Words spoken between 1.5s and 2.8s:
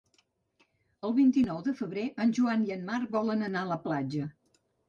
de febrer en Joan i